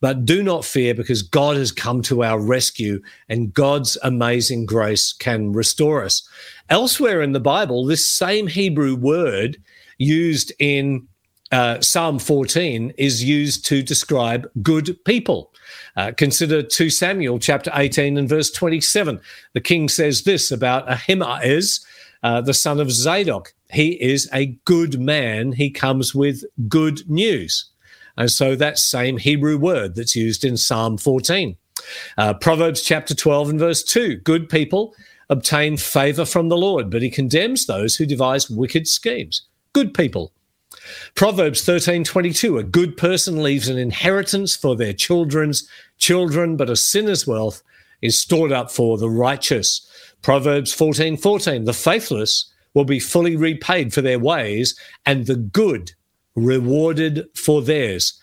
[0.00, 5.12] but do not fear because God has come to our rescue and God's amazing grace
[5.12, 6.28] can restore us.
[6.68, 9.56] Elsewhere in the Bible, this same Hebrew word
[9.98, 11.08] used in
[11.52, 15.52] uh, Psalm 14 is used to describe good people.
[15.96, 19.20] Uh, consider 2 Samuel chapter 18 and verse 27.
[19.52, 21.84] The king says this about Ahimaaz,
[22.22, 23.54] uh, the son of Zadok.
[23.70, 25.52] He is a good man.
[25.52, 27.66] He comes with good news.
[28.16, 31.56] And so that same Hebrew word that's used in Psalm 14.
[32.16, 34.94] Uh, Proverbs chapter 12 and verse 2 Good people
[35.28, 39.42] obtain favor from the Lord, but he condemns those who devise wicked schemes.
[39.72, 40.32] Good people.
[41.14, 45.68] Proverbs 13:22 A good person leaves an inheritance for their children's
[45.98, 47.62] children, but a sinner's wealth
[48.02, 49.86] is stored up for the righteous.
[50.22, 55.92] Proverbs 14:14 14, The faithless will be fully repaid for their ways, and the good
[56.34, 58.20] rewarded for theirs.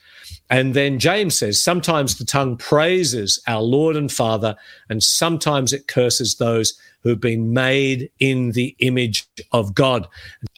[0.49, 4.55] And then James says, sometimes the tongue praises our Lord and Father,
[4.89, 6.73] and sometimes it curses those
[7.03, 10.07] who've been made in the image of God.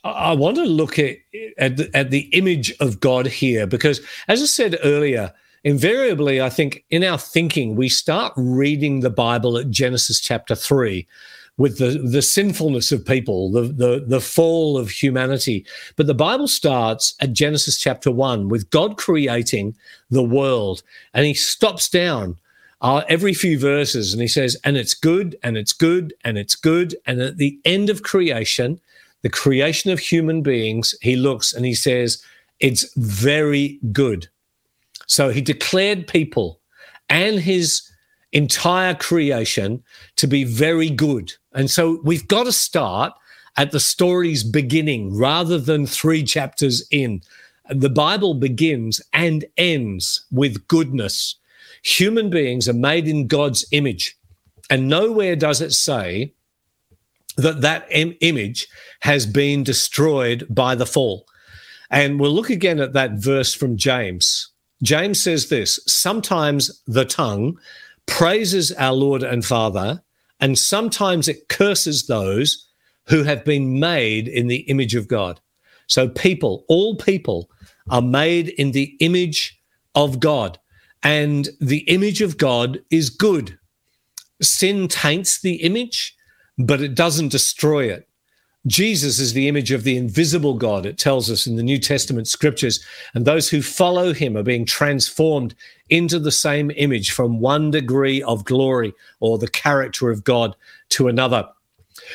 [0.04, 1.18] I want to look at,
[1.58, 5.34] at, the, at the image of God here because, as I said earlier,
[5.64, 11.08] invariably, I think in our thinking, we start reading the Bible at Genesis chapter 3
[11.58, 15.66] with the, the sinfulness of people, the, the, the fall of humanity.
[15.96, 19.76] But the Bible starts at Genesis chapter 1 with God creating
[20.10, 20.84] the world.
[21.14, 22.38] And he stops down
[22.86, 26.54] uh, every few verses and he says, and it's good, and it's good, and it's
[26.54, 26.96] good.
[27.08, 28.80] And at the end of creation,
[29.24, 32.22] the creation of human beings, he looks and he says,
[32.60, 34.30] it's very good.
[35.08, 36.60] So he declared people
[37.10, 37.90] and his
[38.34, 39.84] entire creation
[40.18, 41.34] to be very good.
[41.54, 43.14] And so we've got to start
[43.58, 47.24] at the story's beginning rather than three chapters in.
[47.68, 51.38] The Bible begins and ends with goodness.
[51.86, 54.18] Human beings are made in God's image.
[54.72, 56.34] And nowhere does it say
[57.38, 58.68] that that Im- image
[59.02, 61.28] has been destroyed by the fall.
[61.92, 64.50] And we'll look again at that verse from James.
[64.82, 67.60] James says this sometimes the tongue
[68.08, 70.02] praises our Lord and Father,
[70.40, 72.68] and sometimes it curses those
[73.08, 75.40] who have been made in the image of God.
[75.86, 77.50] So, people, all people
[77.90, 79.62] are made in the image
[79.94, 80.60] of God,
[81.06, 83.60] and the image of God is good.
[84.42, 86.18] Sin taints the image,
[86.58, 88.10] but it doesn't destroy it.
[88.66, 92.28] Jesus is the image of the invisible God, it tells us in the New Testament
[92.28, 92.84] scriptures.
[93.14, 95.54] And those who follow him are being transformed
[95.92, 100.56] into the same image from one degree of glory or the character of God
[100.90, 101.48] to another.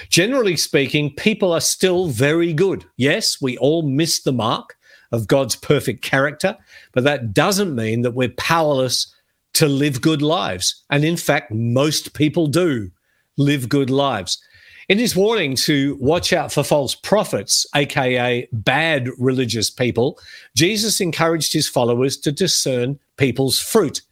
[0.08, 2.84] Generally speaking, people are still very good.
[2.96, 4.76] Yes, we all miss the mark
[5.12, 6.56] of God's perfect character,
[6.92, 9.14] but that doesn't mean that we're powerless
[9.54, 10.84] to live good lives.
[10.90, 12.90] And in fact, most people do
[13.36, 14.42] live good lives.
[14.88, 20.18] In his warning to watch out for false prophets, aka bad religious people,
[20.56, 24.02] Jesus encouraged his followers to discern people's fruit.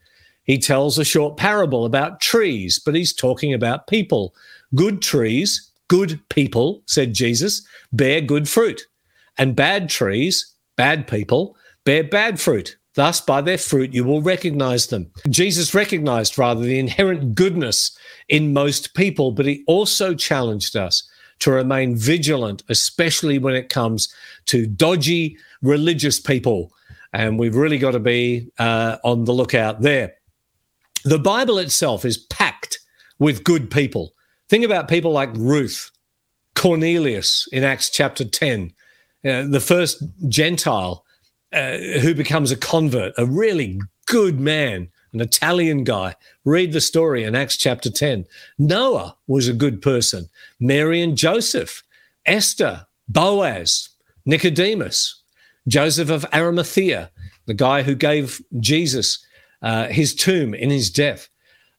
[0.45, 4.35] He tells a short parable about trees, but he's talking about people.
[4.75, 8.87] Good trees, good people, said Jesus, bear good fruit.
[9.37, 11.57] And bad trees, bad people,
[11.89, 12.77] bear bad fruit.
[12.97, 15.11] Thus, by their fruit, you will recognize them.
[15.31, 17.97] Jesus recognized, rather, the inherent goodness
[18.29, 21.09] in most people, but he also challenged us
[21.39, 24.13] to remain vigilant, especially when it comes
[24.47, 26.71] to dodgy religious people.
[27.15, 30.13] And we've really got to be uh, on the lookout there.
[31.05, 32.81] The Bible itself is packed
[33.19, 34.13] with good people.
[34.51, 35.91] Think about people like Ruth,
[36.55, 38.75] Cornelius in Acts chapter 10,
[39.25, 41.07] uh, the first Gentile
[41.53, 46.15] uh, who becomes a convert, a really good man, an Italian guy.
[46.45, 48.27] Read the story in Acts chapter 10.
[48.59, 50.29] Noah was a good person.
[50.61, 51.83] Mary and Joseph,
[52.27, 53.89] Esther, Boaz,
[54.27, 55.23] Nicodemus,
[55.67, 57.11] Joseph of Arimathea,
[57.47, 59.25] the guy who gave Jesus
[59.63, 61.29] uh, his tomb in his death.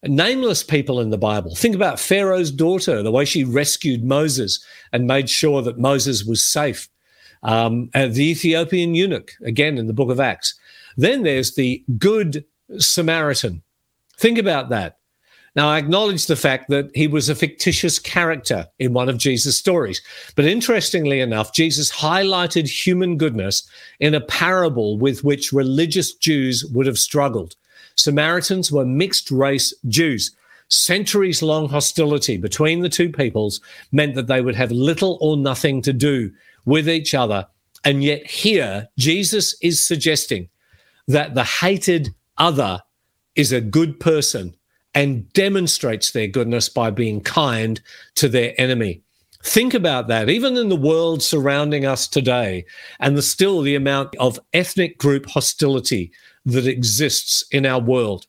[0.04, 1.56] Nameless people in the Bible.
[1.56, 4.64] Think about Pharaoh's daughter, the way she rescued Moses
[4.94, 6.88] and made sure that Moses was safe
[7.44, 10.56] um, the Ethiopian eunuch, again in the book of Acts.
[10.98, 12.44] Then there's the Good
[12.78, 13.62] Samaritan.
[14.18, 14.98] Think about that.
[15.56, 19.58] Now, I acknowledge the fact that he was a fictitious character in one of Jesus'
[19.58, 20.02] stories.
[20.36, 23.68] But interestingly enough, Jesus highlighted human goodness
[24.00, 27.56] in a parable with which religious Jews would have struggled.
[27.96, 30.36] Samaritans were mixed race Jews.
[30.70, 33.60] Centuries long hostility between the two peoples
[33.92, 36.32] meant that they would have little or nothing to do
[36.66, 37.48] with each other.
[37.84, 40.50] And yet, here, Jesus is suggesting
[41.08, 42.82] that the hated other
[43.36, 44.56] is a good person
[44.94, 47.82] and demonstrates their goodness by being kind
[48.16, 49.02] to their enemy.
[49.44, 50.30] Think about that.
[50.30, 52.66] Even in the world surrounding us today,
[53.00, 56.12] and the, still the amount of ethnic group hostility
[56.46, 58.26] that exists in our world.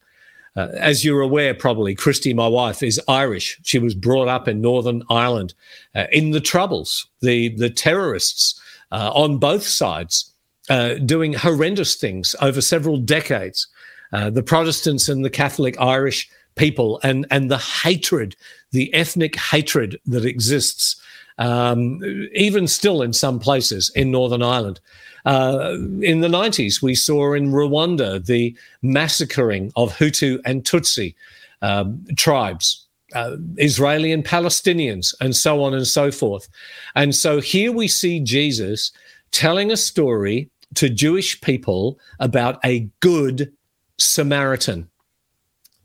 [0.56, 3.58] Uh, as you're aware, probably, Christy, my wife, is Irish.
[3.62, 5.54] She was brought up in Northern Ireland
[5.94, 10.32] uh, in the Troubles, the, the terrorists uh, on both sides
[10.68, 13.68] uh, doing horrendous things over several decades.
[14.12, 18.34] Uh, the Protestants and the Catholic Irish people, and, and the hatred,
[18.72, 21.00] the ethnic hatred that exists,
[21.38, 22.00] um,
[22.34, 24.80] even still in some places in Northern Ireland.
[25.26, 31.14] Uh, in the 90s, we saw in Rwanda the massacring of Hutu and Tutsi
[31.62, 36.48] um, tribes, uh, Israeli and Palestinians, and so on and so forth.
[36.94, 38.92] And so here we see Jesus
[39.30, 43.52] telling a story to Jewish people about a good
[43.98, 44.88] Samaritan.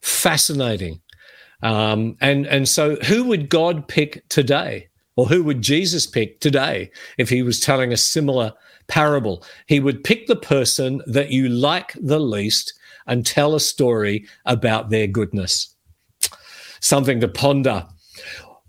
[0.02, 1.02] Fascinating.
[1.64, 4.88] Um, and, and so, who would God pick today?
[5.18, 8.54] Or who would Jesus pick today if he was telling a similar
[8.88, 9.44] parable?
[9.68, 12.74] He would pick the person that you like the least
[13.08, 15.76] and tell a story about their goodness.
[16.80, 17.86] Something to ponder.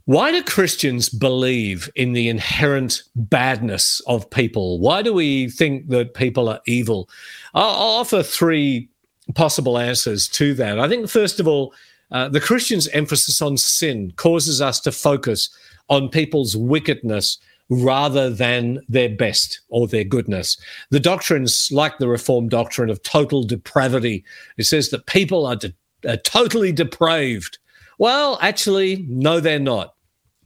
[0.05, 4.79] Why do Christians believe in the inherent badness of people?
[4.79, 7.09] Why do we think that people are evil?
[7.55, 8.89] I'll offer three
[9.35, 10.79] possible answers to that.
[10.79, 11.75] I think, first of all,
[12.13, 15.51] uh, the Christian's emphasis on sin causes us to focus
[15.89, 17.39] on people's wickedness
[17.69, 20.57] rather than their best or their goodness.
[20.91, 24.25] The doctrines, like the Reformed doctrine of total depravity,
[24.57, 25.75] it says that people are, de-
[26.07, 27.59] are totally depraved.
[27.99, 29.95] Well, actually, no, they're not.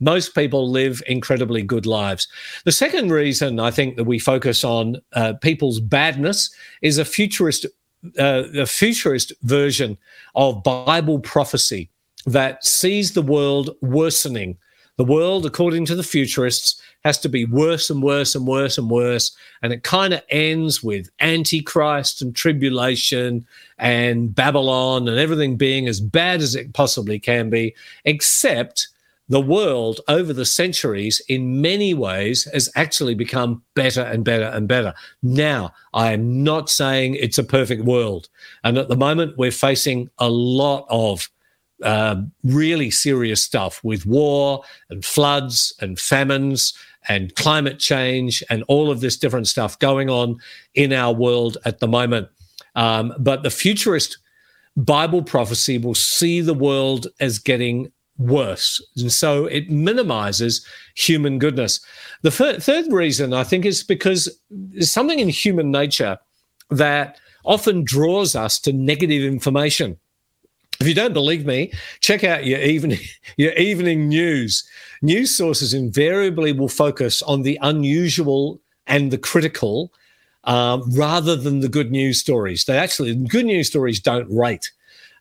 [0.01, 2.27] Most people live incredibly good lives.
[2.64, 6.51] The second reason I think that we focus on uh, people's badness
[6.81, 7.66] is a futurist,
[8.18, 9.99] uh, a futurist version
[10.35, 11.91] of Bible prophecy
[12.25, 14.57] that sees the world worsening
[15.01, 18.90] the world, according to the futurists, has to be worse and worse and worse and
[18.90, 19.34] worse.
[19.62, 23.46] And it kind of ends with Antichrist and tribulation
[23.78, 27.74] and Babylon and everything being as bad as it possibly can be,
[28.05, 28.88] except
[29.30, 34.68] the world over the centuries, in many ways, has actually become better and better and
[34.68, 34.92] better.
[35.22, 38.28] Now, I am not saying it's a perfect world.
[38.64, 41.30] And at the moment, we're facing a lot of
[41.83, 46.74] uh, really serious stuff with war and floods and famines
[47.09, 50.39] and climate change and all of this different stuff going on
[50.74, 52.28] in our world at the moment.
[52.74, 54.18] Um, but the futurist
[54.76, 58.85] Bible prophecy will see the world as getting worse.
[58.97, 60.64] And so it minimizes
[60.95, 61.81] human goodness.
[62.22, 66.18] The third reason, I think, is because there's something in human nature
[66.70, 69.99] that often draws us to negative information.
[70.81, 73.01] If you don't believe me, check out your evening
[73.37, 74.66] your evening news.
[75.03, 79.93] News sources invariably will focus on the unusual and the critical
[80.45, 82.64] um, rather than the good news stories.
[82.64, 84.70] They actually good news stories don't rate.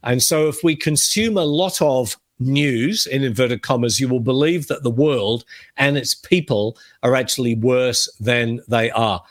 [0.02, 4.68] And so if we consume a lot of news in inverted commas, you will believe
[4.68, 5.44] that the world
[5.76, 9.22] and its people are actually worse than they are.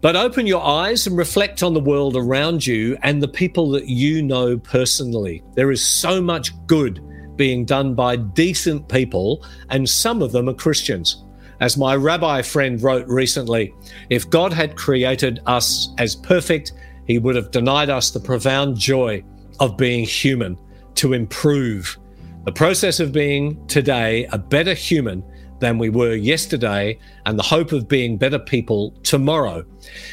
[0.00, 3.88] But open your eyes and reflect on the world around you and the people that
[3.88, 5.42] you know personally.
[5.54, 7.00] There is so much good
[7.36, 11.24] being done by decent people, and some of them are Christians.
[11.60, 13.74] As my rabbi friend wrote recently,
[14.10, 16.72] if God had created us as perfect,
[17.06, 19.24] he would have denied us the profound joy
[19.60, 20.58] of being human
[20.96, 21.96] to improve.
[22.44, 25.24] The process of being today a better human
[25.58, 29.64] than we were yesterday and the hope of being better people tomorrow.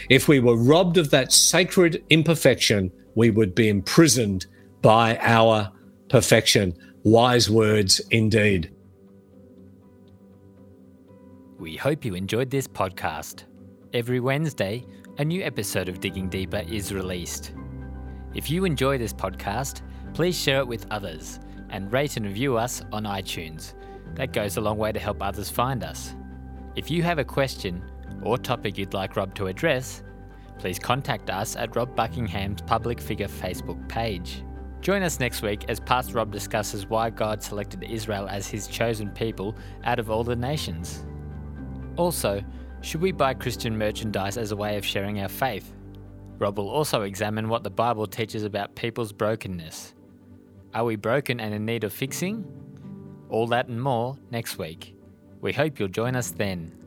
[0.10, 4.46] If we were robbed of that sacred imperfection, we would be imprisoned
[4.82, 5.72] by our
[6.10, 6.74] perfection.
[7.04, 8.74] Wise words indeed.
[11.60, 13.44] We hope you enjoyed this podcast.
[13.94, 14.86] Every Wednesday,
[15.18, 17.54] a new episode of Digging Deeper is released.
[18.34, 19.82] If you enjoy this podcast,
[20.14, 21.40] please share it with others
[21.70, 23.74] and rate and review us on iTunes
[24.16, 26.16] that goes a long way to help others find us.
[26.76, 27.84] If you have a question
[28.22, 30.04] or topic you'd like Rob to address,
[30.60, 34.44] please contact us at Rob Buckingham's Public Figure Facebook page.
[34.82, 39.10] Join us next week as Pastor Rob discusses why God selected Israel as his chosen
[39.10, 39.56] people
[39.86, 41.06] out of all the nations.
[41.96, 42.44] Also,
[42.82, 45.74] should we buy Christian merchandise as a way of sharing our faith?
[46.38, 49.94] Rob will also examine what the Bible teaches about people's brokenness.
[50.74, 52.44] Are we broken and in need of fixing?
[53.34, 54.94] All that and more next week.
[55.42, 56.83] We hope you'll join us then.